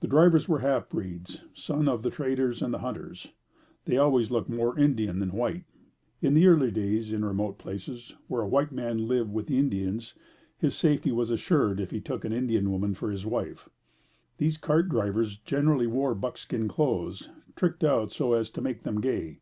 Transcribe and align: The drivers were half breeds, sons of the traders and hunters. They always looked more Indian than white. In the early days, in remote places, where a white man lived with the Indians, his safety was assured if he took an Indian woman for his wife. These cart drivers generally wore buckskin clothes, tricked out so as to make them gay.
The 0.00 0.08
drivers 0.08 0.48
were 0.48 0.60
half 0.60 0.88
breeds, 0.88 1.42
sons 1.52 1.86
of 1.86 2.02
the 2.02 2.08
traders 2.08 2.62
and 2.62 2.74
hunters. 2.74 3.28
They 3.84 3.98
always 3.98 4.30
looked 4.30 4.48
more 4.48 4.78
Indian 4.78 5.18
than 5.18 5.32
white. 5.32 5.64
In 6.22 6.32
the 6.32 6.46
early 6.46 6.70
days, 6.70 7.12
in 7.12 7.22
remote 7.22 7.58
places, 7.58 8.14
where 8.28 8.40
a 8.40 8.48
white 8.48 8.72
man 8.72 9.06
lived 9.08 9.30
with 9.30 9.48
the 9.48 9.58
Indians, 9.58 10.14
his 10.56 10.74
safety 10.74 11.12
was 11.12 11.30
assured 11.30 11.80
if 11.80 11.90
he 11.90 12.00
took 12.00 12.24
an 12.24 12.32
Indian 12.32 12.70
woman 12.70 12.94
for 12.94 13.10
his 13.10 13.26
wife. 13.26 13.68
These 14.38 14.56
cart 14.56 14.88
drivers 14.88 15.36
generally 15.36 15.86
wore 15.86 16.14
buckskin 16.14 16.66
clothes, 16.66 17.28
tricked 17.54 17.84
out 17.84 18.10
so 18.10 18.32
as 18.32 18.48
to 18.52 18.62
make 18.62 18.84
them 18.84 19.02
gay. 19.02 19.40